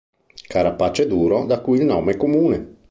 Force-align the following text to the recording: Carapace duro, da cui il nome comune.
Carapace 0.53 1.05
duro, 1.05 1.45
da 1.45 1.61
cui 1.61 1.77
il 1.77 1.85
nome 1.85 2.17
comune. 2.17 2.77